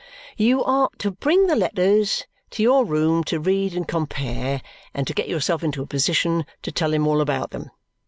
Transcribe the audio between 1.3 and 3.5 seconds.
the letters to your room to